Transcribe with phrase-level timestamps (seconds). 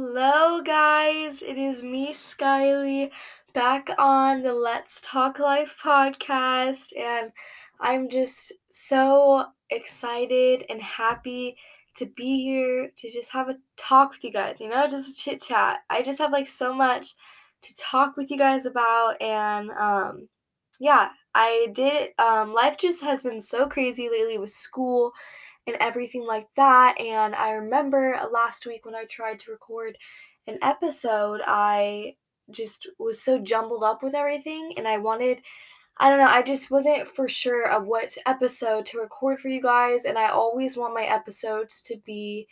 [0.00, 1.42] Hello, guys.
[1.42, 3.10] It is me, Skylie,
[3.52, 7.32] back on the Let's Talk Life podcast, and
[7.80, 11.56] I'm just so excited and happy
[11.96, 15.14] to be here to just have a talk with you guys, you know, just a
[15.16, 15.80] chit chat.
[15.90, 17.16] I just have like so much
[17.62, 20.28] to talk with you guys about, and um,
[20.78, 22.10] yeah, I did.
[22.20, 25.10] Um, life just has been so crazy lately with school
[25.68, 27.00] and everything like that.
[27.00, 29.96] And I remember last week when I tried to record
[30.46, 32.16] an episode, I
[32.50, 35.42] just was so jumbled up with everything and I wanted
[36.00, 39.60] I don't know, I just wasn't for sure of what episode to record for you
[39.60, 42.46] guys and I always want my episodes to be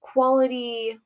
[0.00, 0.98] quality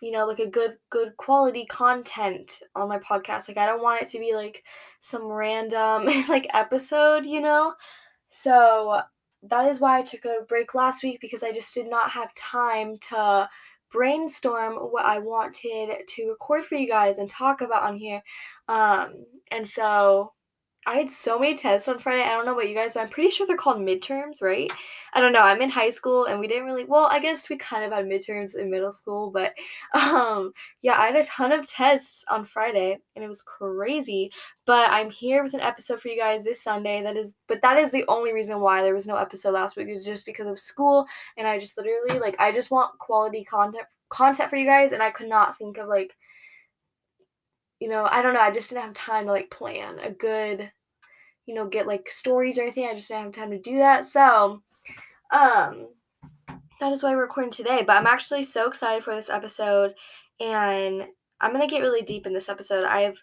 [0.00, 4.00] you know like a good good quality content on my podcast like i don't want
[4.00, 4.62] it to be like
[5.00, 7.72] some random like episode you know
[8.30, 9.00] so
[9.42, 12.34] that is why I took a break last week because I just did not have
[12.34, 13.48] time to
[13.90, 18.22] brainstorm what I wanted to record for you guys and talk about on here.
[18.68, 20.32] Um, and so
[20.88, 22.22] I had so many tests on Friday.
[22.22, 24.72] I don't know about you guys, but I'm pretty sure they're called midterms, right?
[25.12, 25.42] I don't know.
[25.42, 28.06] I'm in high school and we didn't really well, I guess we kind of had
[28.06, 29.52] midterms in middle school, but
[29.94, 34.32] um yeah, I had a ton of tests on Friday and it was crazy.
[34.64, 37.02] But I'm here with an episode for you guys this Sunday.
[37.02, 39.88] That is but that is the only reason why there was no episode last week
[39.90, 43.84] is just because of school and I just literally like I just want quality content
[44.08, 46.16] content for you guys and I could not think of like
[47.78, 50.72] you know, I don't know, I just didn't have time to like plan a good
[51.48, 52.86] you know, get like stories or anything.
[52.86, 54.04] I just didn't have time to do that.
[54.04, 54.62] So,
[55.32, 55.88] um,
[56.78, 57.82] that is why we're recording today.
[57.86, 59.94] But I'm actually so excited for this episode,
[60.40, 61.06] and
[61.40, 62.84] I'm gonna get really deep in this episode.
[62.84, 63.16] I have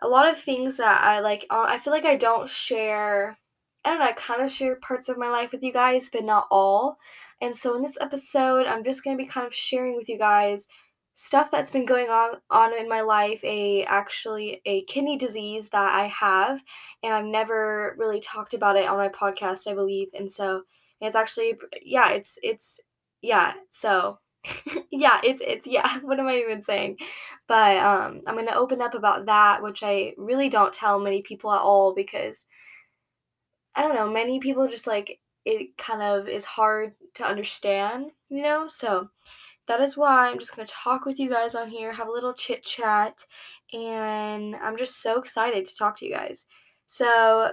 [0.00, 1.44] a lot of things that I like.
[1.50, 3.38] Uh, I feel like I don't share.
[3.84, 4.06] I don't know.
[4.06, 6.96] I kind of share parts of my life with you guys, but not all.
[7.42, 10.66] And so in this episode, I'm just gonna be kind of sharing with you guys
[11.20, 15.92] stuff that's been going on on in my life a actually a kidney disease that
[15.92, 16.60] I have
[17.02, 20.62] and I've never really talked about it on my podcast I believe and so
[21.00, 22.78] it's actually yeah it's it's
[23.20, 24.20] yeah so
[24.92, 26.98] yeah it's it's yeah what am I even saying?
[27.48, 31.22] But um I'm going to open up about that which I really don't tell many
[31.22, 32.44] people at all because
[33.74, 38.42] I don't know many people just like it kind of is hard to understand you
[38.42, 38.68] know?
[38.68, 39.08] So
[39.68, 42.12] that is why I'm just going to talk with you guys on here, have a
[42.12, 43.24] little chit chat,
[43.72, 46.46] and I'm just so excited to talk to you guys.
[46.86, 47.52] So,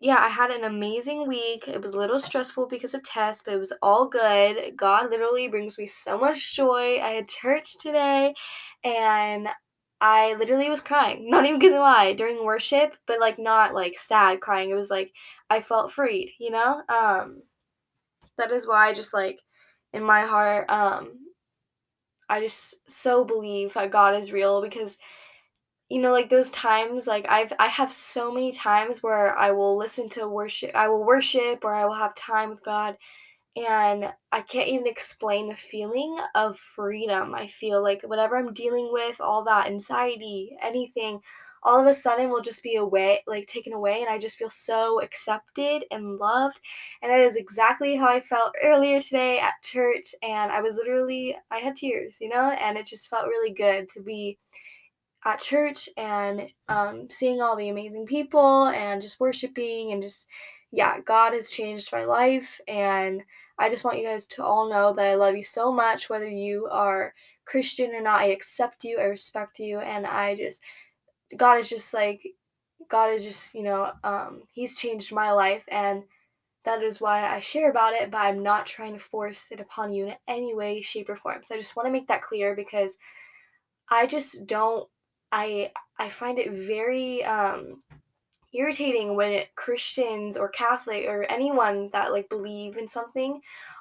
[0.00, 1.68] yeah, I had an amazing week.
[1.68, 4.74] It was a little stressful because of tests, but it was all good.
[4.74, 6.98] God literally brings me so much joy.
[7.00, 8.34] I had church today,
[8.82, 9.48] and
[10.00, 11.28] I literally was crying.
[11.30, 14.70] Not even gonna lie during worship, but like not like sad crying.
[14.70, 15.12] It was like
[15.50, 16.82] I felt freed, you know.
[16.88, 17.42] Um,
[18.38, 19.40] that is why I just like
[19.92, 21.23] in my heart um
[22.28, 24.98] I just so believe that God is real because
[25.88, 29.76] you know like those times like I've I have so many times where I will
[29.76, 32.96] listen to worship I will worship or I will have time with God
[33.56, 37.34] and I can't even explain the feeling of freedom.
[37.34, 41.20] I feel like whatever I'm dealing with, all that anxiety, anything,
[41.64, 44.50] all of a sudden will just be away like taken away and i just feel
[44.50, 46.60] so accepted and loved
[47.02, 51.36] and that is exactly how i felt earlier today at church and i was literally
[51.50, 54.38] i had tears you know and it just felt really good to be
[55.24, 60.26] at church and um, seeing all the amazing people and just worshiping and just
[60.70, 63.22] yeah god has changed my life and
[63.58, 66.28] i just want you guys to all know that i love you so much whether
[66.28, 67.14] you are
[67.46, 70.60] christian or not i accept you i respect you and i just
[71.36, 72.26] God is just like
[72.88, 76.02] God is just, you know, um, he's changed my life and
[76.64, 79.92] that is why I share about it, but I'm not trying to force it upon
[79.92, 81.42] you in any way, shape, or form.
[81.42, 82.96] So I just want to make that clear because
[83.90, 84.88] I just don't
[85.32, 87.82] I I find it very um
[88.54, 93.40] irritating when it, Christians or Catholic or anyone that like believe in something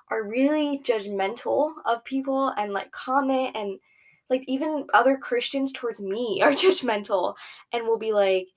[0.10, 3.80] are really judgmental of people and like comment and
[4.30, 7.36] like even other Christians towards me are judgmental
[7.72, 8.48] and will be like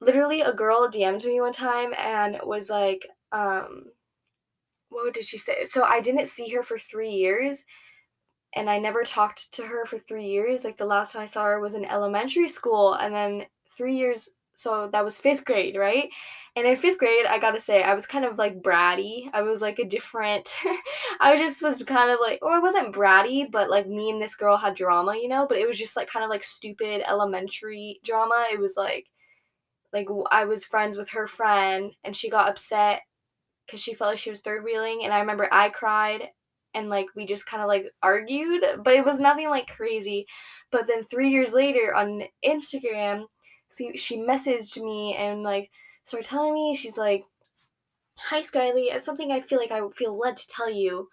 [0.00, 3.84] literally a girl DM'd me one time and was like, um
[4.90, 5.64] what did she say?
[5.64, 7.64] So I didn't see her for three years
[8.54, 10.64] and I never talked to her for three years.
[10.64, 13.46] Like the last time I saw her was in elementary school and then
[13.76, 14.28] three years
[14.58, 16.10] so that was fifth grade, right?
[16.56, 19.30] And in fifth grade, I gotta say, I was kind of like bratty.
[19.32, 20.52] I was like a different.
[21.20, 24.34] I just was kind of like, or I wasn't bratty, but like me and this
[24.34, 25.46] girl had drama, you know.
[25.48, 28.46] But it was just like kind of like stupid elementary drama.
[28.52, 29.06] It was like,
[29.92, 33.02] like I was friends with her friend, and she got upset
[33.66, 36.30] because she felt like she was third wheeling, and I remember I cried
[36.74, 40.26] and like we just kind of like argued, but it was nothing like crazy.
[40.72, 43.26] But then 3 years later on Instagram,
[43.70, 45.70] see she messaged me and like
[46.04, 47.24] started telling me she's like
[48.18, 51.08] hi Skylie, it's something I feel like I feel led to tell you.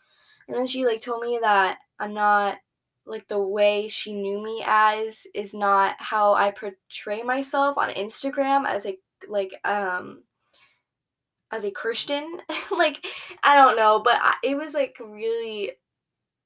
[0.48, 2.58] And then she like told me that I'm not
[3.06, 8.68] like the way she knew me as is not how I portray myself on Instagram
[8.68, 8.98] as a
[9.30, 10.24] like um
[11.52, 12.40] as a Christian.
[12.72, 13.06] like
[13.44, 15.74] I don't know, but I, it was like really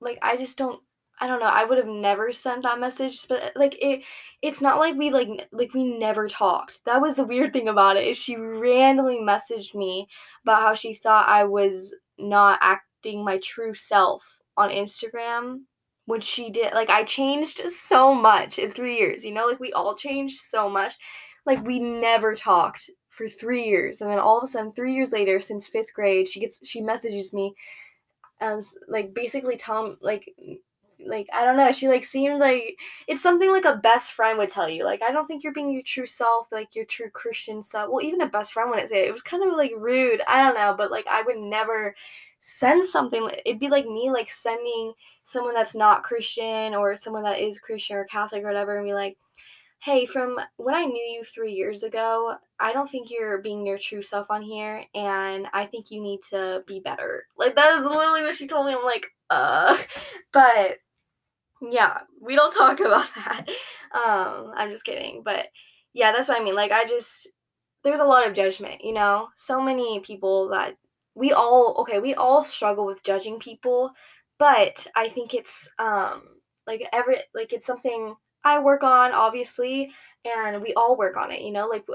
[0.01, 0.81] like I just don't
[1.21, 1.47] I don't know.
[1.47, 4.03] I would have never sent that message, but like it
[4.41, 6.85] it's not like we like like we never talked.
[6.85, 8.07] That was the weird thing about it.
[8.07, 10.07] Is she randomly messaged me
[10.43, 15.61] about how she thought I was not acting my true self on Instagram
[16.05, 19.25] when she did like I changed so much in 3 years.
[19.25, 20.95] You know, like we all changed so much.
[21.45, 25.11] Like we never talked for 3 years and then all of a sudden 3 years
[25.11, 27.53] later since 5th grade, she gets she messages me
[28.41, 30.25] um like basically tell like
[31.05, 34.49] like I don't know, she like seemed like it's something like a best friend would
[34.49, 34.83] tell you.
[34.83, 37.89] Like I don't think you're being your true self, like your true Christian self.
[37.89, 39.09] Well, even a best friend wouldn't say it.
[39.09, 40.21] It was kind of like rude.
[40.27, 41.95] I don't know, but like I would never
[42.39, 43.29] send something.
[43.45, 44.93] It'd be like me like sending
[45.23, 48.93] someone that's not Christian or someone that is Christian or Catholic or whatever, and be
[48.93, 49.17] like,
[49.81, 53.77] hey, from when I knew you three years ago, I don't think you're being your
[53.77, 57.25] true self on here, and I think you need to be better.
[57.37, 58.73] Like that is literally what she told me.
[58.73, 59.77] I'm like, uh,
[60.33, 60.79] but
[61.61, 63.45] yeah, we don't talk about that.
[63.93, 65.21] Um, I'm just kidding.
[65.23, 65.47] But
[65.93, 66.55] yeah, that's what I mean.
[66.55, 67.29] Like, I just,
[67.83, 69.27] there's a lot of judgment, you know?
[69.35, 70.75] So many people that
[71.15, 73.91] we all, okay, we all struggle with judging people,
[74.37, 76.23] but I think it's, um,
[76.67, 79.91] like, every, like, it's something I work on, obviously,
[80.23, 81.67] and we all work on it, you know?
[81.67, 81.85] Like,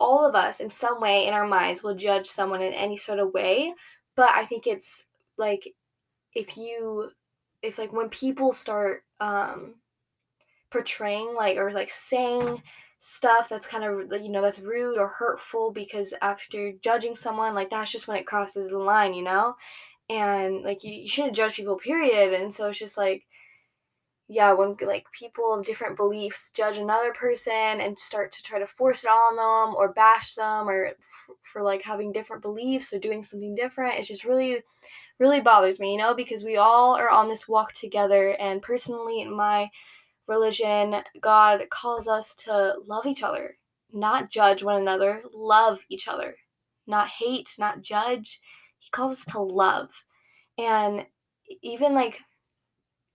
[0.00, 3.20] all of us in some way in our minds will judge someone in any sort
[3.20, 3.72] of way,
[4.16, 5.04] but I think it's
[5.36, 5.68] like,
[6.34, 7.10] if you
[7.62, 9.76] if like when people start um
[10.70, 12.62] portraying like or like saying
[12.98, 17.70] stuff that's kind of you know that's rude or hurtful because after judging someone like
[17.70, 19.54] that's just when it crosses the line you know?
[20.10, 22.34] And like you, you shouldn't judge people period.
[22.34, 23.24] And so it's just like
[24.28, 28.66] yeah when like people of different beliefs judge another person and start to try to
[28.66, 30.96] force it on them or bash them or f-
[31.42, 34.62] for like having different beliefs or doing something different it's just really
[35.22, 38.36] really bothers me, you know, because we all are on this walk together.
[38.40, 39.70] And personally, in my
[40.26, 43.56] religion, God calls us to love each other,
[43.92, 46.34] not judge one another, love each other,
[46.88, 48.40] not hate, not judge.
[48.80, 49.90] He calls us to love.
[50.58, 51.06] And
[51.62, 52.18] even like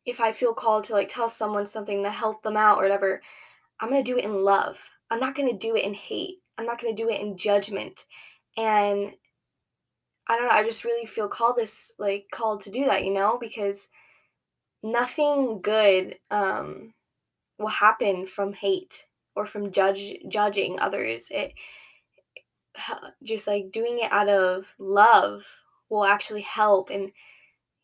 [0.06, 3.21] if I feel called to like tell someone something to help them out or whatever,
[3.81, 4.77] I'm going to do it in love.
[5.12, 6.38] I'm not going to do it in hate.
[6.57, 8.06] I'm not going to do it in judgment.
[8.56, 9.12] And
[10.29, 13.13] I don't know, I just really feel called this like called to do that, you
[13.13, 13.88] know, because
[14.83, 16.94] nothing good um
[17.59, 21.27] will happen from hate or from judge judging others.
[21.31, 21.53] It
[23.24, 25.44] just like doing it out of love
[25.89, 27.12] will actually help and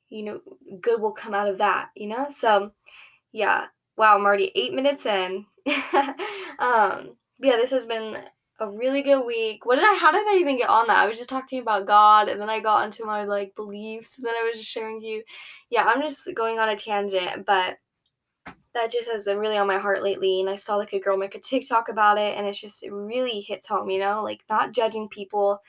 [0.10, 0.42] you know
[0.82, 2.28] good will come out of that, you know?
[2.30, 2.72] So
[3.32, 3.68] yeah,
[3.98, 5.46] wow, I'm already 8 minutes in.
[6.60, 8.18] um yeah, this has been
[8.64, 9.66] a really good week.
[9.66, 10.98] What did I how did I even get on that?
[10.98, 14.26] I was just talking about God and then I got into my like beliefs and
[14.26, 15.22] then I was just sharing you.
[15.70, 17.78] Yeah, I'm just going on a tangent, but
[18.74, 21.18] that just has been really on my heart lately and I saw like a girl
[21.18, 24.24] make a TikTok about it and it's just it really hits home, you know?
[24.24, 25.60] Like not judging people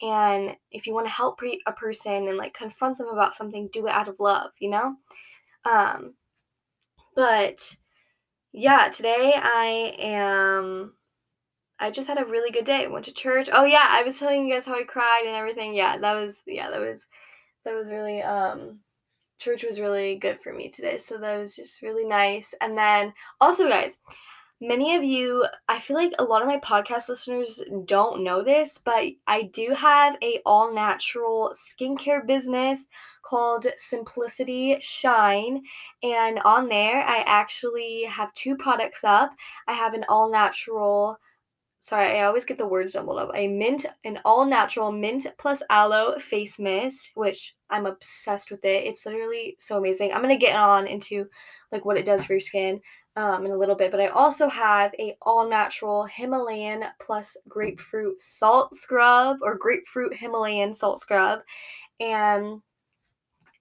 [0.00, 3.86] and if you want to help a person and like confront them about something, do
[3.88, 4.94] it out of love, you know?
[5.64, 6.14] Um
[7.16, 7.76] but
[8.52, 10.92] yeah, today I am
[11.78, 12.86] I just had a really good day.
[12.86, 13.48] Went to church.
[13.52, 15.74] Oh yeah, I was telling you guys how I cried and everything.
[15.74, 17.06] Yeah, that was yeah, that was
[17.64, 18.80] that was really um
[19.38, 20.98] church was really good for me today.
[20.98, 22.54] So that was just really nice.
[22.60, 23.98] And then also guys,
[24.60, 28.78] many of you, I feel like a lot of my podcast listeners don't know this,
[28.82, 32.86] but I do have a all natural skincare business
[33.22, 35.62] called Simplicity Shine.
[36.02, 39.32] And on there, I actually have two products up.
[39.68, 41.18] I have an all natural
[41.80, 43.30] sorry, I always get the words jumbled up.
[43.34, 48.86] A mint, an all natural mint plus aloe face mist, which I'm obsessed with it.
[48.86, 50.12] It's literally so amazing.
[50.12, 51.26] I'm gonna get on into
[51.72, 52.80] like what it does for your skin
[53.16, 58.20] um, in a little bit, but I also have a all natural Himalayan plus grapefruit
[58.20, 61.40] salt scrub or grapefruit Himalayan salt scrub,
[62.00, 62.60] and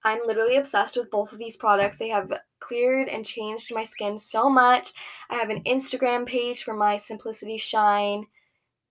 [0.05, 1.97] I'm literally obsessed with both of these products.
[1.97, 4.93] They have cleared and changed my skin so much.
[5.29, 8.25] I have an Instagram page for my Simplicity Shine,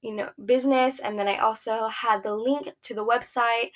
[0.03, 3.71] you know, business, and then I also have the link to the website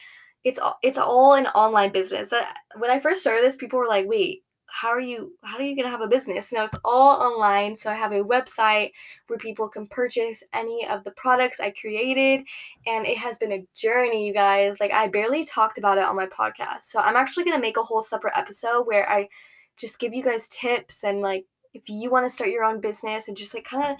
[0.44, 2.32] it's all it's all an online business.
[2.32, 2.44] Uh,
[2.76, 5.74] when I first started this, people were like, "Wait, how are you how are you
[5.74, 6.52] going to have a business?
[6.52, 8.92] Now it's all online so i have a website
[9.26, 12.40] where people can purchase any of the products i created
[12.86, 14.78] and it has been a journey you guys.
[14.80, 17.76] Like i barely talked about it on my podcast so i'm actually going to make
[17.76, 19.28] a whole separate episode where i
[19.76, 21.44] just give you guys tips and like
[21.74, 23.96] if you want to start your own business and just like kind of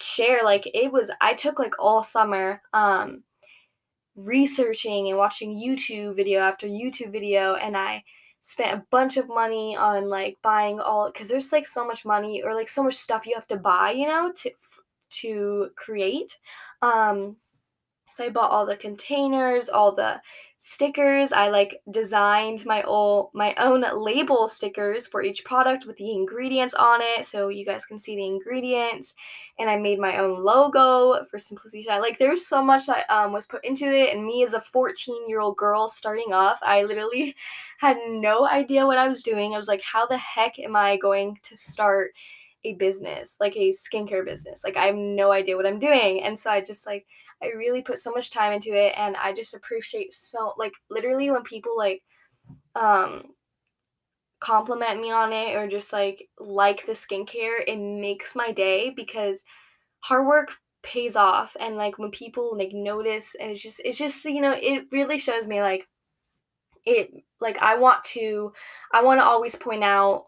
[0.00, 3.22] share like it was i took like all summer um
[4.16, 8.02] researching and watching youtube video after youtube video and i
[8.40, 12.42] spent a bunch of money on like buying all because there's like so much money
[12.42, 14.50] or like so much stuff you have to buy you know to
[15.10, 16.38] to create.
[16.82, 17.36] Um
[18.10, 20.20] so I bought all the containers, all the
[20.62, 21.32] stickers.
[21.32, 26.74] I like designed my own my own label stickers for each product with the ingredients
[26.74, 29.14] on it so you guys can see the ingredients.
[29.58, 31.86] And I made my own logo for simplicity.
[31.88, 35.56] Like there's so much that um, was put into it and me as a 14-year-old
[35.56, 37.34] girl starting off, I literally
[37.78, 39.54] had no idea what I was doing.
[39.54, 42.10] I was like how the heck am I going to start
[42.64, 44.62] a business, like a skincare business?
[44.62, 46.22] Like I have no idea what I'm doing.
[46.22, 47.06] And so I just like
[47.42, 51.30] I really put so much time into it and I just appreciate so like literally
[51.30, 52.02] when people like
[52.74, 53.24] um
[54.40, 59.42] compliment me on it or just like like the skincare, it makes my day because
[60.00, 60.50] hard work
[60.82, 64.52] pays off and like when people like notice and it's just it's just you know
[64.58, 65.86] it really shows me like
[66.86, 68.52] it like I want to
[68.92, 70.26] I want to always point out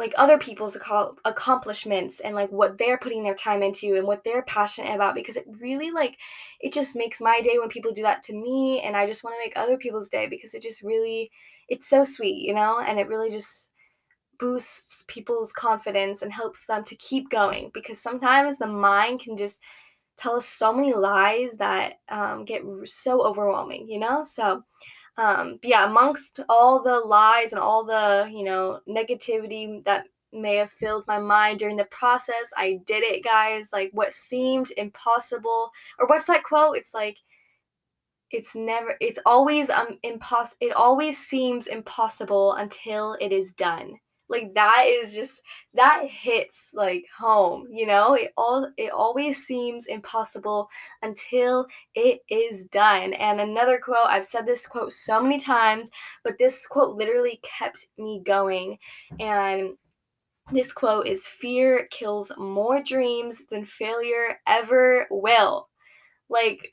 [0.00, 0.78] like other people's
[1.26, 5.36] accomplishments and like what they're putting their time into and what they're passionate about because
[5.36, 6.16] it really like
[6.60, 9.36] it just makes my day when people do that to me and I just want
[9.36, 11.30] to make other people's day because it just really
[11.68, 12.80] it's so sweet, you know?
[12.80, 13.68] And it really just
[14.38, 19.60] boosts people's confidence and helps them to keep going because sometimes the mind can just
[20.16, 24.22] tell us so many lies that um, get so overwhelming, you know?
[24.22, 24.62] So
[25.20, 30.56] um, but yeah, amongst all the lies and all the, you know, negativity that may
[30.56, 33.68] have filled my mind during the process, I did it, guys.
[33.70, 36.78] Like what seemed impossible, or what's that quote?
[36.78, 37.18] It's like,
[38.30, 40.56] it's never, it's always um impossible.
[40.60, 43.98] It always seems impossible until it is done
[44.30, 45.42] like that is just
[45.74, 48.14] that hits like home you know?
[48.14, 50.68] It all it always seems impossible
[51.02, 53.12] until it is done.
[53.14, 55.90] And another quote i've said this quote so many times
[56.24, 58.78] but this quote literally kept me going.
[59.18, 59.76] And
[60.52, 65.68] this quote is fear kills more dreams than failure ever will.
[66.28, 66.72] Like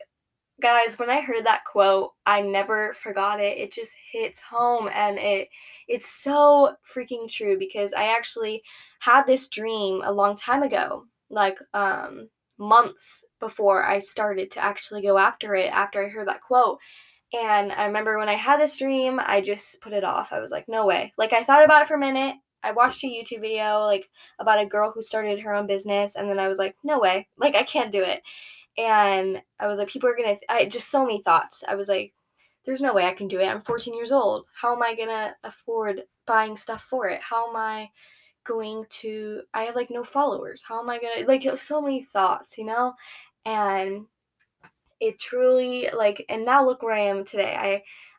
[0.61, 3.57] guys when i heard that quote i never forgot it.
[3.57, 5.49] It just hits home and it
[5.87, 8.63] it's so freaking true because i actually
[8.99, 15.03] had this dream a long time ago like um months before i started to actually
[15.03, 16.79] go after it after i heard that quote.
[17.33, 20.29] And i remember when i had this dream i just put it off.
[20.31, 21.13] I was like no way.
[21.17, 22.35] Like i thought about it for a minute.
[22.63, 24.09] I watched a YouTube video like
[24.39, 27.27] about a girl who started her own business and then I was like, no way.
[27.37, 28.23] Like I can't do it
[28.77, 30.35] and I was like, people are gonna.
[30.35, 31.63] Th- I just so many thoughts.
[31.67, 32.13] I was like,
[32.65, 33.47] there's no way I can do it.
[33.47, 34.45] I'm 14 years old.
[34.53, 37.21] How am I gonna afford buying stuff for it?
[37.21, 37.89] How am I
[38.45, 39.41] going to?
[39.53, 40.63] I have like no followers.
[40.67, 41.27] How am I gonna?
[41.27, 42.93] Like, so many thoughts, you know,
[43.45, 44.05] and
[44.99, 46.25] it truly like.
[46.29, 47.55] And now look where I am today.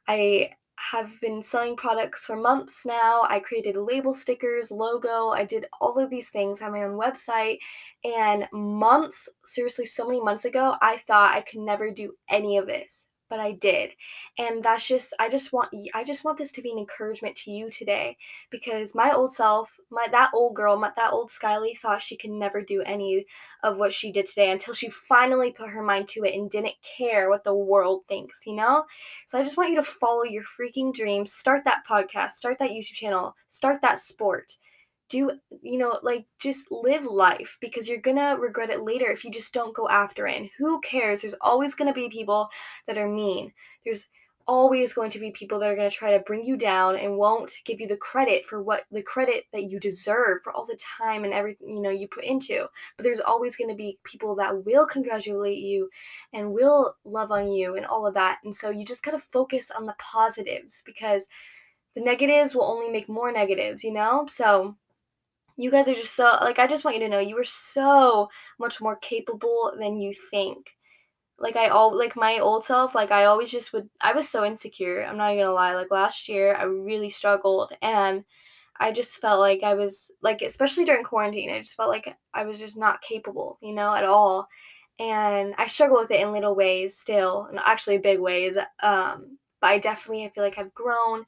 [0.08, 0.50] I, I
[0.92, 3.22] have been selling products for months now.
[3.28, 7.58] I created label stickers, logo, I did all of these things, have my own website,
[8.04, 12.66] and months, seriously, so many months ago, I thought I could never do any of
[12.66, 13.90] this but I did.
[14.38, 17.50] And that's just I just want I just want this to be an encouragement to
[17.50, 18.16] you today
[18.50, 22.30] because my old self, my that old girl, my, that old Skylie thought she could
[22.30, 23.26] never do any
[23.62, 26.74] of what she did today until she finally put her mind to it and didn't
[26.82, 28.84] care what the world thinks, you know?
[29.26, 32.70] So I just want you to follow your freaking dreams, start that podcast, start that
[32.70, 34.56] YouTube channel, start that sport
[35.08, 35.30] do
[35.62, 39.52] you know like just live life because you're gonna regret it later if you just
[39.52, 41.22] don't go after it and who cares?
[41.22, 42.48] There's always gonna be people
[42.86, 43.52] that are mean.
[43.84, 44.06] There's
[44.48, 47.18] always going to be people that are going to try to bring you down and
[47.18, 50.78] won't give you the credit for what the credit that you deserve for all the
[50.98, 52.66] time and everything you know you put into.
[52.96, 55.90] But there's always going to be people that will congratulate you
[56.32, 59.22] and will love on you and all of that and so you just got to
[59.30, 61.28] focus on the positives because
[61.94, 64.24] the negatives will only make more negatives you know?
[64.28, 64.76] So
[65.58, 68.28] you guys are just so like I just want you to know you are so
[68.60, 70.70] much more capable than you think.
[71.38, 74.44] Like I all like my old self, like I always just would I was so
[74.44, 75.04] insecure.
[75.04, 75.74] I'm not gonna lie.
[75.74, 78.24] Like last year I really struggled and
[78.80, 82.44] I just felt like I was like especially during quarantine, I just felt like I
[82.44, 84.48] was just not capable, you know, at all.
[85.00, 88.56] And I struggle with it in little ways still, and actually big ways.
[88.82, 91.24] Um but I definitely I feel like I've grown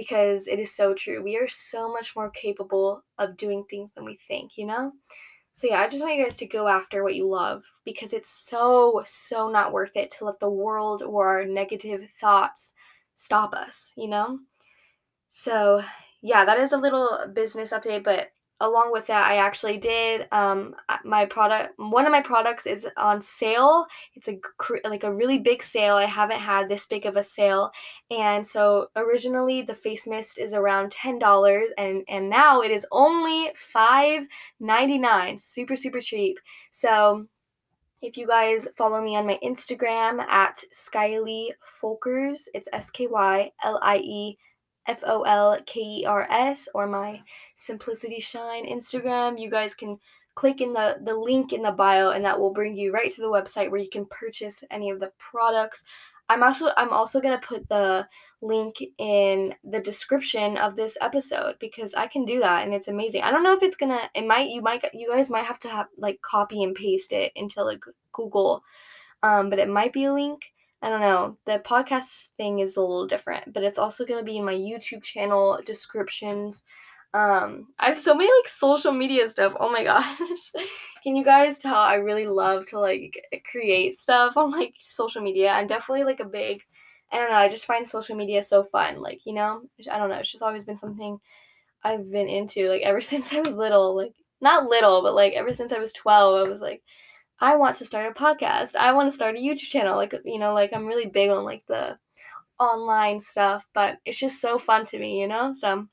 [0.00, 1.22] because it is so true.
[1.22, 4.92] We are so much more capable of doing things than we think, you know?
[5.56, 8.30] So yeah, I just want you guys to go after what you love because it's
[8.30, 12.72] so so not worth it to let the world or our negative thoughts
[13.14, 14.38] stop us, you know?
[15.28, 15.82] So,
[16.22, 20.74] yeah, that is a little business update, but along with that, I actually did um,
[21.04, 21.74] my product.
[21.78, 23.86] One of my products is on sale.
[24.14, 24.38] It's a
[24.84, 25.96] like a really big sale.
[25.96, 27.70] I haven't had this big of a sale,
[28.10, 32.86] and so originally the face mist is around ten dollars, and and now it is
[32.92, 34.22] only five
[34.60, 35.38] ninety nine.
[35.38, 36.38] Super super cheap.
[36.70, 37.26] So.
[38.02, 41.48] If you guys follow me on my Instagram at Skylie
[41.82, 44.38] Folkers, it's S K Y L I E
[44.90, 47.22] F O L K E R S or my
[47.54, 49.40] Simplicity Shine Instagram.
[49.40, 49.98] You guys can
[50.34, 53.20] click in the, the link in the bio and that will bring you right to
[53.20, 55.84] the website where you can purchase any of the products.
[56.28, 58.06] I'm also I'm also gonna put the
[58.40, 63.22] link in the description of this episode because I can do that and it's amazing.
[63.22, 65.68] I don't know if it's gonna it might you might you guys might have to
[65.68, 67.82] have like copy and paste it into like
[68.12, 68.62] Google,
[69.22, 70.52] um, but it might be a link.
[70.82, 71.36] I don't know.
[71.44, 74.54] The podcast thing is a little different, but it's also going to be in my
[74.54, 76.62] YouTube channel descriptions.
[77.12, 79.54] Um, I have so many like social media stuff.
[79.60, 80.52] Oh my gosh.
[81.02, 83.18] Can you guys tell I really love to like
[83.50, 85.50] create stuff on like social media?
[85.50, 86.62] I'm definitely like a big
[87.12, 89.00] I don't know, I just find social media so fun.
[89.00, 91.18] Like, you know, I don't know, it's just always been something
[91.82, 95.52] I've been into like ever since I was little, like not little, but like ever
[95.52, 96.82] since I was 12, I was like
[97.40, 98.76] I want to start a podcast.
[98.76, 99.96] I want to start a YouTube channel.
[99.96, 101.98] Like, you know, like I'm really big on like the
[102.58, 105.54] online stuff, but it's just so fun to me, you know?
[105.58, 105.86] So,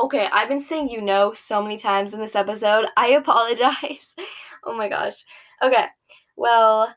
[0.00, 2.86] okay, I've been saying you know so many times in this episode.
[2.96, 4.14] I apologize.
[4.64, 5.24] oh my gosh.
[5.62, 5.86] Okay,
[6.36, 6.94] well,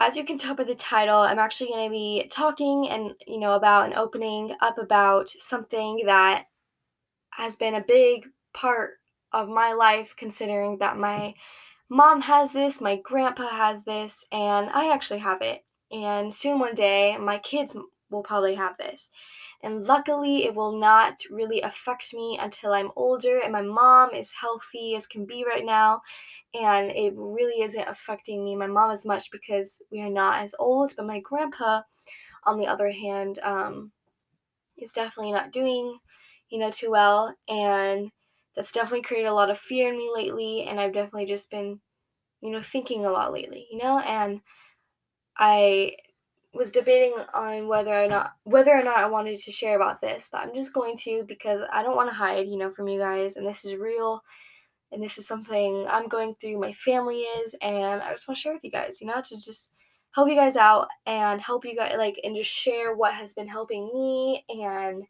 [0.00, 3.38] as you can tell by the title, I'm actually going to be talking and, you
[3.38, 6.44] know, about and opening up about something that
[7.30, 8.92] has been a big part
[9.32, 11.34] of my life, considering that my
[11.88, 15.64] mom has this, my grandpa has this, and I actually have it.
[15.92, 17.76] And soon one day, my kids
[18.10, 19.10] will probably have this.
[19.62, 24.32] And luckily, it will not really affect me until I'm older and my mom is
[24.32, 26.02] healthy as can be right now.
[26.54, 30.54] And it really isn't affecting me, my mom, as much because we are not as
[30.58, 30.94] old.
[30.96, 31.82] But my grandpa,
[32.44, 33.92] on the other hand, um,
[34.78, 35.98] is definitely not doing,
[36.50, 37.34] you know, too well.
[37.48, 38.10] And
[38.56, 41.80] that's definitely created a lot of fear in me lately, and I've definitely just been,
[42.40, 44.40] you know, thinking a lot lately, you know, and
[45.38, 45.92] I
[46.54, 50.30] was debating on whether or not whether or not I wanted to share about this,
[50.32, 52.98] but I'm just going to because I don't want to hide, you know, from you
[52.98, 54.22] guys, and this is real,
[54.92, 56.58] and this is something I'm going through.
[56.58, 59.40] My family is, and I just want to share with you guys, you know, to
[59.40, 59.72] just
[60.12, 63.48] help you guys out and help you guys like and just share what has been
[63.48, 65.04] helping me and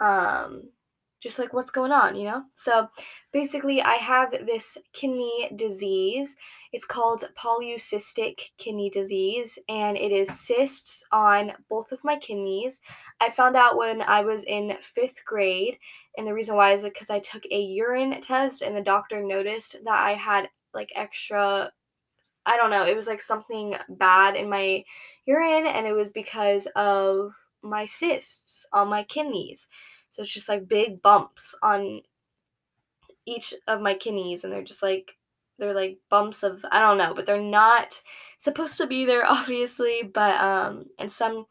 [0.00, 0.62] um
[1.24, 2.42] just like what's going on, you know?
[2.52, 2.86] So
[3.32, 6.36] basically, I have this kidney disease.
[6.70, 12.82] It's called polycystic kidney disease, and it is cysts on both of my kidneys.
[13.20, 15.78] I found out when I was in fifth grade,
[16.18, 19.76] and the reason why is because I took a urine test, and the doctor noticed
[19.82, 21.72] that I had like extra.
[22.44, 24.84] I don't know, it was like something bad in my
[25.24, 27.32] urine, and it was because of
[27.62, 29.66] my cysts on my kidneys.
[30.14, 32.02] So it's just like big bumps on
[33.26, 35.16] each of my kidneys, and they're just like
[35.58, 38.00] they're like bumps of I don't know, but they're not
[38.38, 41.46] supposed to be there obviously, but um and some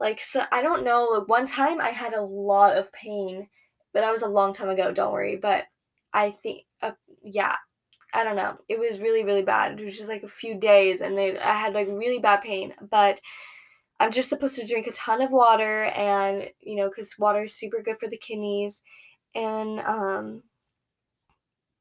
[0.00, 3.48] like so I don't know, one time I had a lot of pain,
[3.92, 5.66] but that was a long time ago, don't worry, but
[6.12, 6.92] I think uh,
[7.22, 7.56] yeah,
[8.14, 8.58] I don't know.
[8.68, 9.80] It was really really bad.
[9.80, 12.74] It was just like a few days and they I had like really bad pain,
[12.90, 13.20] but
[14.00, 17.54] I'm just supposed to drink a ton of water and, you know, cuz water is
[17.54, 18.82] super good for the kidneys.
[19.34, 20.42] And um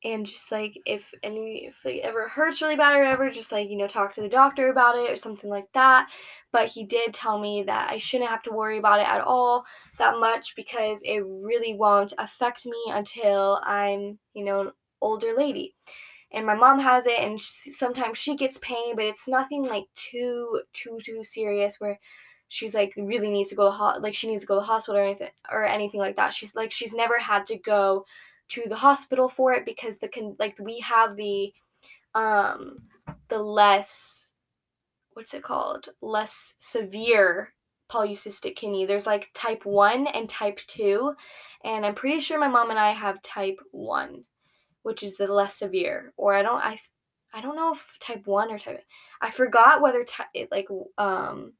[0.03, 3.69] and just like if any if it ever hurts really bad or whatever just like
[3.69, 6.09] you know talk to the doctor about it or something like that.
[6.51, 9.65] But he did tell me that i shouldn't have to worry about it at all
[9.97, 15.75] that much because it really won't affect me until i'm you know an older lady
[16.31, 19.85] and my mom has it and she, sometimes she gets pain but it's nothing like
[19.95, 21.99] too too too serious where
[22.49, 24.65] she's like really needs to go to ho- like she needs to go to the
[24.65, 26.33] hospital or anything or anything like that.
[26.33, 28.05] She's like she's never had to go
[28.49, 31.53] to the hospital for it because the con- like we have the
[32.15, 32.79] um
[33.29, 34.31] the less
[35.13, 35.89] what's it called?
[36.01, 37.53] Less severe
[37.91, 38.85] polycystic kidney.
[38.85, 41.13] There's like type 1 and type 2
[41.63, 44.23] and i'm pretty sure my mom and i have type 1
[44.83, 46.13] which is the less severe.
[46.17, 46.79] Or I don't I
[47.33, 48.83] I don't know if type 1 or type
[49.21, 51.53] I forgot whether type like um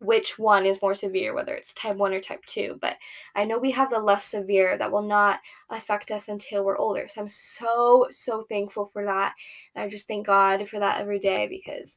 [0.00, 2.78] which one is more severe, whether it's type 1 or type 2.
[2.80, 2.96] But
[3.34, 7.08] I know we have the less severe that will not affect us until we're older.
[7.08, 9.34] So I'm so, so thankful for that.
[9.74, 11.96] And I just thank God for that every day because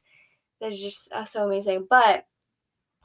[0.60, 1.86] that's just uh, so amazing.
[1.88, 2.26] But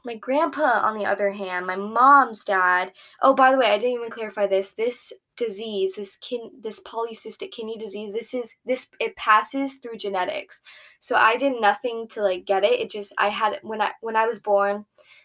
[0.04, 2.92] my grandpa, on the other hand, my mom's dad.
[3.22, 4.72] Oh, by the way, I didn't even clarify this.
[4.72, 10.60] This disease, this kin, this polycystic kidney disease, this is this it passes through genetics.
[11.00, 12.80] So I did nothing to like get it.
[12.80, 14.84] It just I had when I when I was born,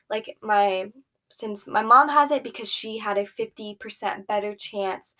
[0.09, 0.91] like my
[1.29, 5.15] since my mom has it because she had a 50% better chance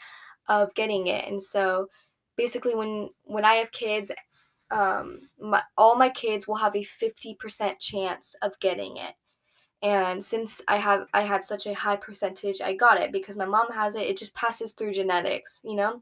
[0.47, 1.25] of getting it.
[1.27, 1.87] And so
[2.37, 4.11] basically when when I have kids,
[4.71, 9.15] um my, all my kids will have a 50% chance of getting it
[9.83, 13.45] and since i have i had such a high percentage i got it because my
[13.45, 14.07] mom has it.
[14.07, 16.01] It just passes through genetics you know?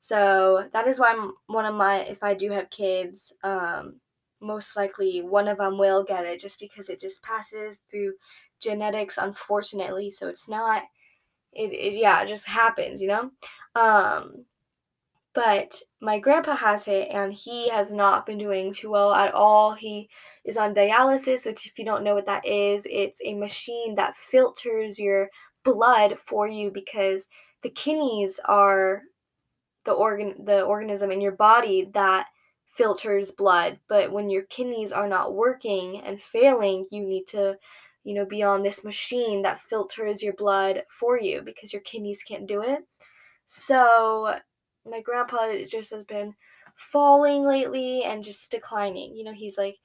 [0.00, 4.00] So that is why I'm, one of my if i do have kids um,
[4.40, 8.14] most likely one of them will get it just because it just passes through
[8.60, 10.10] genetics unfortunately.
[10.10, 10.82] So it's not
[11.52, 13.30] it, it yeah it just happens you know?
[13.74, 14.44] Um
[15.34, 19.72] but my grandpa has it and he has not been doing too well at all.
[19.72, 20.08] He
[20.44, 24.16] is on dialysis, which, if you don't know what that is, it's a machine that
[24.16, 25.28] filters your
[25.64, 27.28] blood for you because
[27.62, 29.02] the kidneys are
[29.84, 32.26] the organ the organism in your body that
[32.68, 37.54] filters blood but when your kidneys are not working and failing you need to
[38.04, 42.22] you know be on this machine that filters your blood for you because your kidneys
[42.22, 42.80] can't do it
[43.46, 44.36] so
[44.86, 46.34] my grandpa just has been
[46.76, 49.16] falling lately and just declining.
[49.16, 49.76] You know, he's like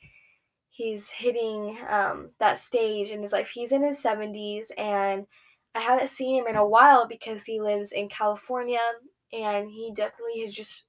[0.69, 3.49] he's hitting um, that stage in his life.
[3.49, 5.25] He's in his 70s and
[5.73, 8.79] I haven't seen him in a while because he lives in California
[9.34, 10.86] and he definitely has just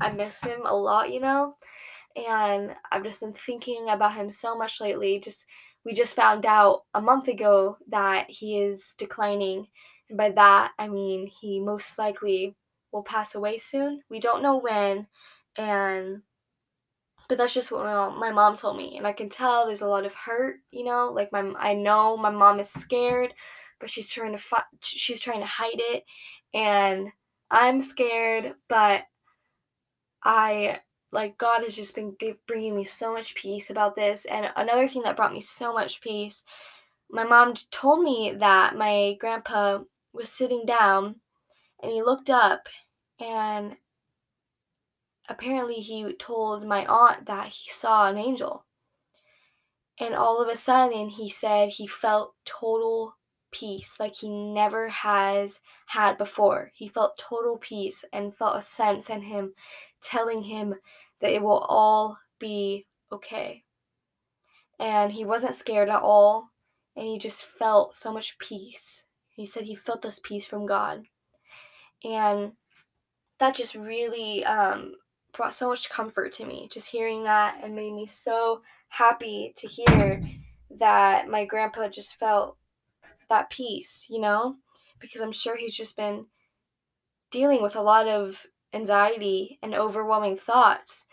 [0.00, 1.56] I miss him a lot, you know.
[2.16, 5.20] And I've just been thinking about him so much lately.
[5.20, 5.46] Just
[5.84, 9.66] we just found out a month ago that he is declining.
[10.08, 12.56] And by that, I mean he most likely
[12.92, 14.02] will pass away soon.
[14.10, 15.06] We don't know when,
[15.56, 16.22] and
[17.28, 19.80] but that's just what my mom, my mom told me, and I can tell there's
[19.80, 20.56] a lot of hurt.
[20.70, 23.32] You know, like my I know my mom is scared,
[23.80, 26.04] but she's trying to fi- she's trying to hide it,
[26.54, 27.08] and
[27.50, 29.04] I'm scared, but
[30.24, 30.80] I
[31.12, 34.24] like God has just been bringing me so much peace about this.
[34.26, 36.42] And another thing that brought me so much peace,
[37.10, 39.80] my mom told me that my grandpa
[40.12, 41.16] was sitting down
[41.82, 42.68] and he looked up
[43.20, 43.76] and
[45.28, 48.64] apparently he told my aunt that he saw an angel.
[49.98, 53.16] And all of a sudden, he said he felt total
[53.52, 56.72] peace like he never has had before.
[56.74, 59.54] He felt total peace and felt a sense in him
[60.00, 60.74] telling him
[61.20, 63.62] that it will all be okay.
[64.80, 66.50] And he wasn't scared at all,
[66.96, 69.04] and he just felt so much peace.
[69.28, 71.04] He said he felt this peace from God.
[72.04, 72.52] And
[73.38, 74.94] that just really um,
[75.32, 76.68] brought so much comfort to me.
[76.72, 80.20] Just hearing that and made me so happy to hear
[80.78, 82.56] that my grandpa just felt
[83.28, 84.56] that peace, you know?
[85.00, 86.26] Because I'm sure he's just been
[87.30, 91.06] dealing with a lot of anxiety and overwhelming thoughts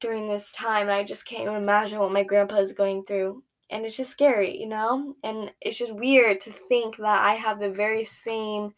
[0.00, 0.82] during this time.
[0.82, 3.42] And I just can't even imagine what my grandpa is going through.
[3.70, 5.14] And it's just scary, you know?
[5.24, 8.74] And it's just weird to think that I have the very same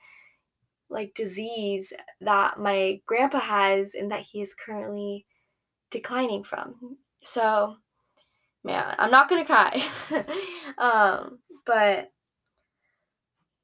[0.89, 5.27] like disease that my grandpa has and that he is currently
[5.91, 6.99] declining from.
[7.23, 7.77] So,
[8.65, 9.83] man, I'm not gonna cry.
[10.79, 12.11] um, but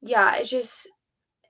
[0.00, 0.88] yeah, it just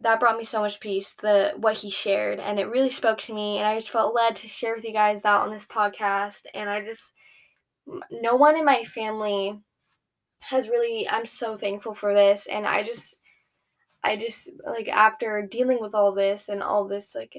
[0.02, 1.14] that brought me so much peace.
[1.22, 4.37] The what he shared, and it really spoke to me, and I just felt led
[4.37, 6.42] to share with you guys that on this podcast.
[6.54, 7.14] And I just,
[8.11, 9.58] no one in my family
[10.40, 11.08] has really.
[11.08, 13.16] I'm so thankful for this, and I just
[14.04, 17.36] I just like after dealing with all this and all this like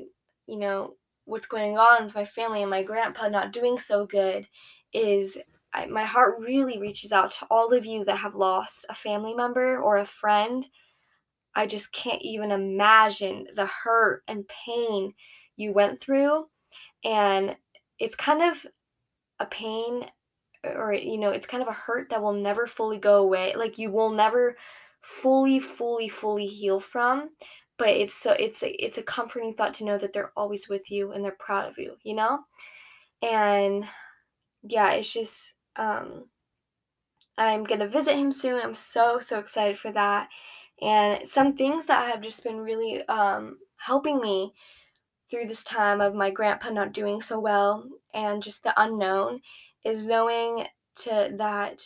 [0.48, 0.96] you know
[1.26, 4.48] what's going on with my family and my grandpa not doing so good
[4.94, 5.38] is
[5.74, 9.34] I, my heart really reaches out to all of you that have lost a family
[9.34, 10.68] member or a friend.
[11.56, 15.14] I just can't even imagine the hurt and pain
[15.56, 16.48] you went through
[17.04, 17.56] and
[18.00, 18.66] it's kind of
[19.40, 20.06] a pain
[20.64, 23.78] or you know it's kind of a hurt that will never fully go away like
[23.78, 24.56] you will never
[25.04, 27.30] fully fully fully heal from
[27.78, 30.90] but it's so it's a it's a comforting thought to know that they're always with
[30.90, 32.40] you and they're proud of you you know?
[33.22, 33.86] And
[34.64, 36.26] yeah it's just um
[37.38, 38.62] i'm gonna visit him soon.
[38.62, 40.30] I'm so so excited for that.
[40.82, 44.54] And some things that have just been really um helping me
[45.30, 49.42] through this time of my grandpa not doing so well and just the unknown
[49.84, 51.82] is knowing to that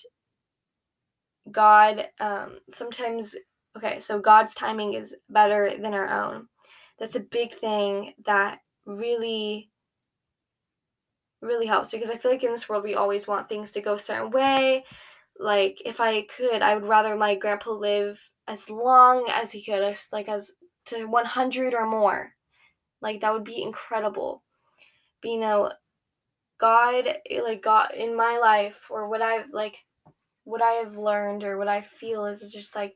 [1.51, 3.36] God um, sometimes,
[3.77, 6.47] okay, so God's timing is better than our own.
[6.99, 9.69] That's a big thing that really,
[11.41, 13.95] really helps because I feel like in this world we always want things to go
[13.95, 14.83] a certain way.
[15.39, 19.95] Like, if I could, I would rather my grandpa live as long as he could,
[20.12, 20.51] like as
[20.88, 22.31] to 100 or more.
[23.01, 24.43] Like, that would be incredible.
[25.21, 25.71] But, you know,
[26.60, 27.05] God,
[27.43, 29.75] like, God in my life, or what I've, like,
[30.47, 32.95] what I have learned or what I feel is just like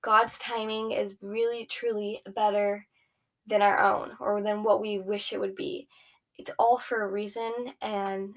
[0.00, 2.86] God's timing is really, truly better
[3.48, 5.88] than our own or than what we wish it would be.
[6.38, 7.52] It's all for a reason.
[7.82, 8.36] And,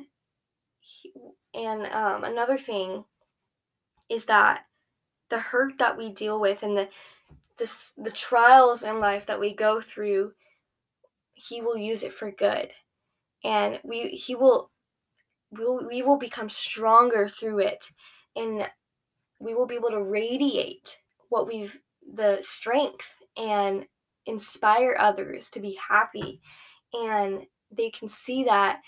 [0.79, 1.11] he,
[1.53, 3.05] and um, another thing
[4.09, 4.61] is that
[5.29, 6.89] the hurt that we deal with and the,
[7.59, 10.31] the, the trials in life that we go through,
[11.35, 12.71] he will use it for good.
[13.43, 14.71] And we, he will,
[15.51, 17.91] we'll, we will become stronger through it
[18.37, 18.69] and
[19.39, 20.97] we will be able to radiate
[21.29, 21.77] what we've
[22.13, 23.85] the strength and
[24.25, 26.41] inspire others to be happy.
[26.93, 28.81] And they can see that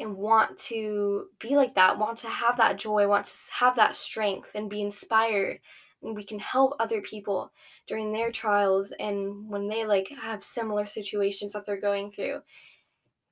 [0.00, 3.96] and want to be like that want to have that joy want to have that
[3.96, 5.60] strength and be inspired.
[6.02, 7.52] And we can help other people
[7.88, 12.42] during their trials and when they like have similar situations that they're going through.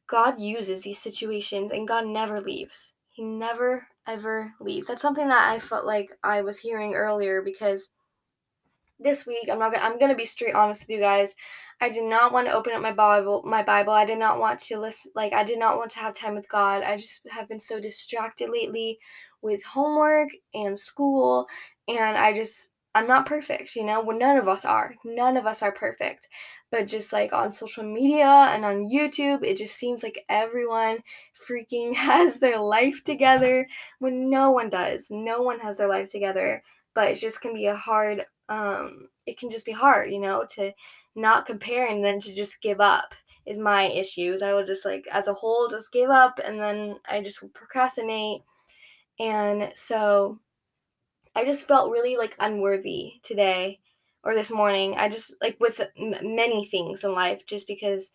[0.09, 4.89] God uses these situations and god never leaves he never ever leaves.
[4.89, 7.89] That's something that I felt like I was hearing earlier because
[9.01, 11.35] this week I'm not gonna, I'm going to be straight honest with you guys.
[11.81, 13.95] I did not want to open up my Bible, my Bible.
[13.95, 16.47] I did not want to listen like I did not want to have time with
[16.51, 16.83] God.
[16.83, 18.99] I just have been so distracted lately
[19.41, 21.47] with homework and school
[21.89, 24.01] and I just I'm not perfect, you know?
[24.03, 24.95] Well, none of us are.
[25.05, 26.31] None of us are perfect.
[26.71, 31.01] But just like on social media and on YouTube, it just seems like everyone
[31.47, 35.09] freaking has their life together when no one does.
[35.11, 36.63] No one has their life together.
[36.95, 40.47] But it just can be a hard, um, it can just be hard, you know,
[40.55, 40.73] to
[41.15, 44.41] not compare and then to just give up is my issues.
[44.41, 48.41] I will just like as a whole just give up and then I just procrastinate.
[49.21, 50.41] And so
[51.37, 53.81] I just felt really like unworthy today
[54.25, 54.97] or this morning.
[54.97, 58.11] I just like with m- many things in life just because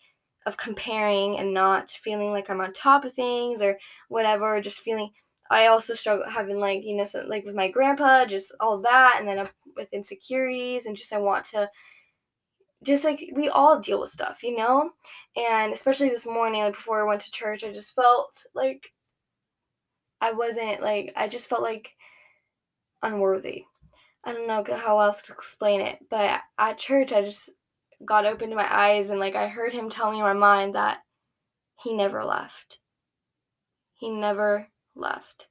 [0.47, 3.77] of comparing and not feeling like I'm on top of things or
[4.09, 5.11] whatever, just feeling
[5.51, 9.17] I also struggle having like, you know, so, like with my grandpa, just all that
[9.19, 11.69] and then with insecurities and just I want to
[12.83, 14.89] just like we all deal with stuff, you know?
[15.35, 18.83] And especially this morning like before I went to church, I just felt like
[20.21, 21.91] I wasn't like I just felt like
[23.03, 23.65] unworthy.
[24.23, 27.49] I don't know how else to explain it, but at church, I just
[28.05, 30.75] got open to my eyes and like I heard him tell me in my mind
[30.75, 30.99] that
[31.83, 32.79] he never left.
[33.95, 35.47] He never left.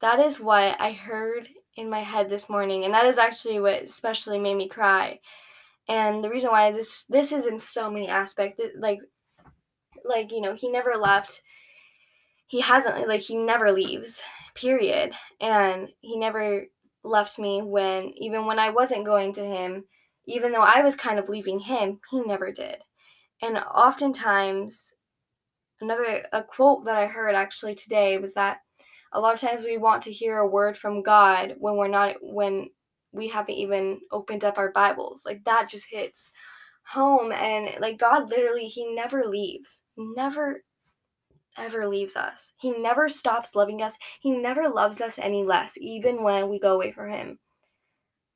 [0.00, 3.82] That is what I heard in my head this morning, and that is actually what
[3.82, 5.20] especially made me cry.
[5.88, 8.98] And the reason why this this is in so many aspects, like
[10.04, 11.42] like you know, he never left.
[12.46, 14.22] He hasn't like he never leaves
[14.56, 15.12] period.
[15.40, 16.64] And he never
[17.04, 19.84] left me when, even when I wasn't going to him,
[20.26, 22.78] even though I was kind of leaving him, he never did.
[23.42, 24.92] And oftentimes,
[25.80, 28.58] another a quote that I heard actually today was that
[29.12, 32.16] a lot of times we want to hear a word from God when we're not
[32.20, 32.68] when
[33.12, 35.22] we haven't even opened up our Bibles.
[35.24, 36.32] Like that just hits
[36.86, 39.82] home and like God literally he never leaves.
[39.96, 40.62] Never
[41.58, 42.52] ever leaves us.
[42.58, 43.96] He never stops loving us.
[44.20, 47.38] He never loves us any less, even when we go away from him.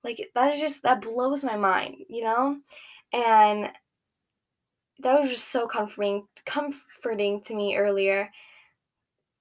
[0.03, 2.57] Like that is just that blows my mind, you know?
[3.13, 3.71] And
[5.01, 8.31] that was just so comforting comforting to me earlier.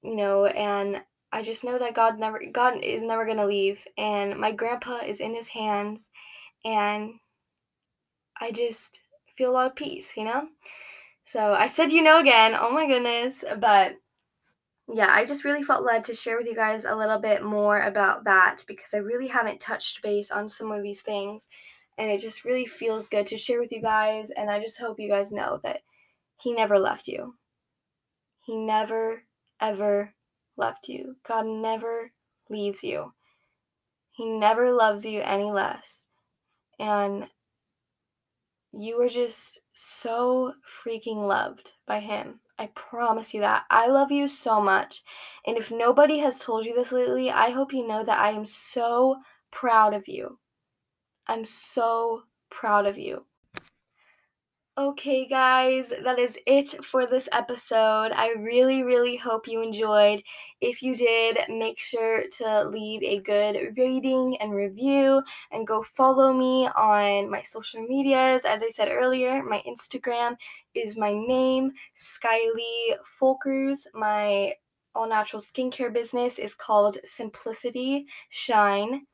[0.02, 3.86] You know, and I just know that God never God is never going to leave
[3.98, 6.10] and my grandpa is in his hands
[6.66, 7.14] and
[8.42, 9.02] I just
[9.38, 10.48] feel a lot of peace, you know?
[11.32, 12.56] So I said you know again.
[12.60, 13.44] Oh my goodness.
[13.60, 13.98] But
[14.92, 17.82] yeah, I just really felt led to share with you guys a little bit more
[17.82, 21.48] about that because I really haven't touched base on some of these things.
[22.00, 24.32] And it just really feels good to share with you guys.
[24.36, 25.82] And I just hope you guys know that
[26.42, 27.36] He never left you.
[28.42, 29.22] He never,
[29.62, 30.12] ever
[30.58, 31.16] left you.
[31.28, 32.12] God never
[32.50, 33.14] leaves you.
[34.14, 36.06] He never loves you any less.
[36.80, 37.30] And
[38.72, 42.40] you are just so freaking loved by him.
[42.58, 43.66] I promise you that.
[43.70, 45.02] I love you so much.
[45.48, 48.46] And if nobody has told you this lately, I hope you know that I am
[48.46, 49.18] so
[49.52, 50.40] proud of you.
[51.28, 53.26] I'm so proud of you.
[54.80, 58.14] Okay, guys, that is it for this episode.
[58.14, 60.24] I really, really hope you enjoyed.
[60.62, 66.32] If you did, make sure to leave a good rating and review and go follow
[66.32, 68.46] me on my social medias.
[68.46, 70.38] As I said earlier, my Instagram
[70.74, 73.86] is my name, Skylie Folkers.
[73.94, 74.54] My
[74.96, 79.06] all natural skincare business is called Simplicity Shine,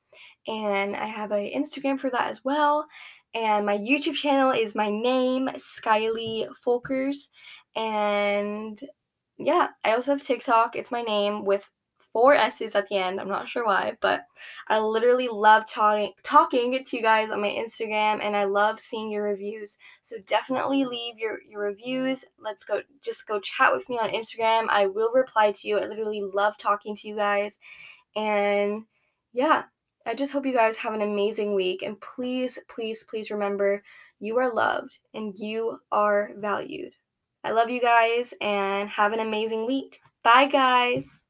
[0.46, 2.86] and I have an Instagram for that as well
[3.36, 7.28] and my YouTube channel is my name, Skylie Folkers.
[7.76, 8.80] And
[9.38, 10.78] yeah, I also have TikTok.
[10.78, 11.70] It's my name with
[12.14, 13.20] four S's at the end.
[13.20, 14.22] I'm not sure why, but
[14.70, 19.12] I literally love talking talking to you guys on my Instagram and I love seeing
[19.12, 19.78] your reviews.
[20.02, 22.24] So definitely leave your, your reviews.
[22.40, 24.68] Let's go just go chat with me on Instagram.
[24.70, 25.78] I will reply to you.
[25.78, 27.58] I literally love talking to you guys.
[28.16, 28.86] And
[29.34, 29.64] yeah,
[30.06, 31.82] I just hope you guys have an amazing week.
[31.82, 33.84] And please, please, please remember
[34.20, 36.94] you are loved and you are valued.
[37.44, 40.00] I love you guys and have an amazing week.
[40.24, 41.22] Bye, guys.